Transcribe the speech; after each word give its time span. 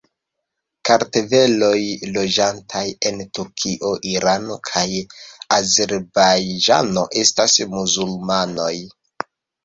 Kartveloj 0.87 1.81
loĝantaj 2.13 2.81
en 3.09 3.19
Turkio, 3.37 3.91
Irano 4.13 4.57
kaj 4.69 4.83
Azerbajĝano 5.57 7.03
estas 7.25 7.59
muzulmanoj. 7.75 8.71